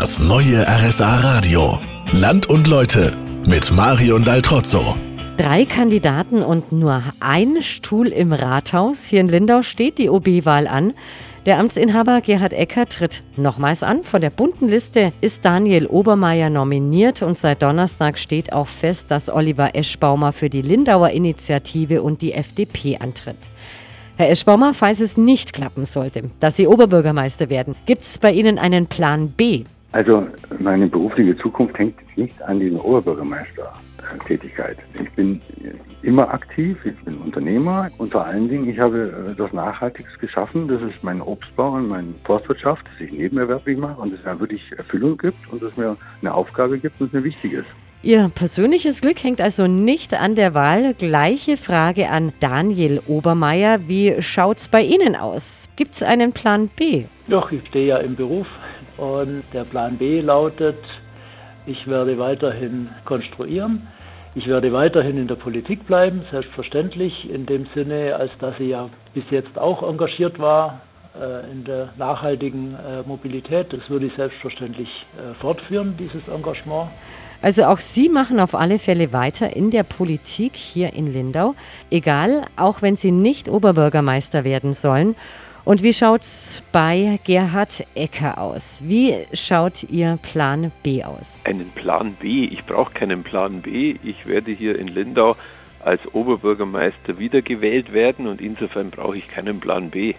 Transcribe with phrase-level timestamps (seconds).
[0.00, 1.80] Das neue RSA Radio.
[2.12, 3.10] Land und Leute
[3.44, 4.94] mit Marion Daltrozzo.
[5.36, 9.06] Drei Kandidaten und nur ein Stuhl im Rathaus.
[9.06, 10.94] Hier in Lindau steht die OB-Wahl an.
[11.46, 14.04] Der Amtsinhaber Gerhard Ecker tritt nochmals an.
[14.04, 19.28] Von der bunten Liste ist Daniel Obermeier nominiert und seit Donnerstag steht auch fest, dass
[19.28, 23.50] Oliver Eschbaumer für die Lindauer Initiative und die FDP antritt.
[24.16, 28.60] Herr Eschbaumer, falls es nicht klappen sollte, dass Sie Oberbürgermeister werden, gibt es bei Ihnen
[28.60, 29.64] einen Plan B?
[29.98, 30.24] Also
[30.60, 34.78] meine berufliche Zukunft hängt nicht an dieser Oberbürgermeistertätigkeit.
[35.02, 35.40] Ich bin
[36.02, 40.68] immer aktiv, ich bin Unternehmer und vor allen Dingen, ich habe das Nachhaltiges geschaffen.
[40.68, 44.62] Das ist mein Obstbau und meine Forstwirtschaft, das ich nebenerwerblich mache und es mir wirklich
[44.76, 47.70] Erfüllung gibt und es mir eine Aufgabe gibt und es mir wichtig ist.
[48.00, 50.94] Ihr persönliches Glück hängt also nicht an der Wahl.
[50.94, 53.80] Gleiche Frage an Daniel Obermeier.
[53.88, 55.68] Wie schaut's bei Ihnen aus?
[55.74, 57.06] Gibt's einen Plan B?
[57.26, 58.46] Doch, ich stehe ja im Beruf
[58.98, 60.78] und der Plan B lautet,
[61.66, 63.86] ich werde weiterhin konstruieren.
[64.34, 68.88] Ich werde weiterhin in der Politik bleiben, selbstverständlich, in dem Sinne, als dass ich ja
[69.14, 70.80] bis jetzt auch engagiert war
[71.18, 73.72] äh, in der nachhaltigen äh, Mobilität.
[73.72, 76.90] Das würde ich selbstverständlich äh, fortführen, dieses Engagement.
[77.40, 81.54] Also auch Sie machen auf alle Fälle weiter in der Politik hier in Lindau,
[81.90, 85.14] egal, auch wenn Sie nicht Oberbürgermeister werden sollen.
[85.68, 88.82] Und wie schaut's bei Gerhard Ecker aus?
[88.86, 91.42] Wie schaut Ihr Plan B aus?
[91.44, 92.44] Einen Plan B?
[92.46, 93.96] Ich brauche keinen Plan B.
[94.02, 95.36] Ich werde hier in Lindau
[95.84, 100.14] als Oberbürgermeister wiedergewählt werden und insofern brauche ich keinen Plan B.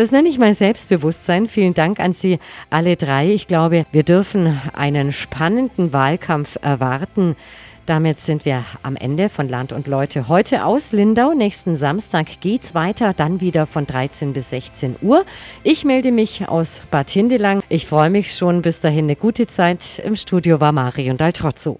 [0.00, 1.46] Das nenne ich mein Selbstbewusstsein.
[1.46, 2.38] Vielen Dank an Sie
[2.70, 3.34] alle drei.
[3.34, 7.36] Ich glaube, wir dürfen einen spannenden Wahlkampf erwarten.
[7.84, 11.34] Damit sind wir am Ende von Land und Leute heute aus Lindau.
[11.34, 15.26] Nächsten Samstag geht's weiter, dann wieder von 13 bis 16 Uhr.
[15.64, 17.62] Ich melde mich aus Bad Hindelang.
[17.68, 18.62] Ich freue mich schon.
[18.62, 20.00] Bis dahin eine gute Zeit.
[20.02, 21.78] Im Studio war Marion Daltrozzo.